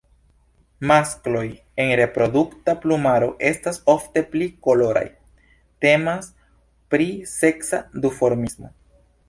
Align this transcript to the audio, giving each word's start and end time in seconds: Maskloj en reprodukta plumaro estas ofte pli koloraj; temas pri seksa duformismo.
Maskloj 0.91 1.43
en 1.85 1.91
reprodukta 1.99 2.75
plumaro 2.85 3.27
estas 3.51 3.79
ofte 3.95 4.25
pli 4.33 4.49
koloraj; 4.69 5.05
temas 5.87 6.33
pri 6.95 7.11
seksa 7.37 7.85
duformismo. 8.07 8.75